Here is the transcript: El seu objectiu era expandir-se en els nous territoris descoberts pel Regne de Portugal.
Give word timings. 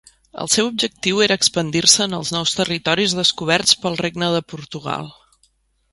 El 0.43 0.47
seu 0.53 0.69
objectiu 0.69 1.19
era 1.25 1.37
expandir-se 1.41 2.01
en 2.07 2.17
els 2.19 2.33
nous 2.37 2.55
territoris 2.61 3.15
descoberts 3.21 3.77
pel 3.85 4.03
Regne 4.05 4.35
de 4.39 4.45
Portugal. 4.55 5.13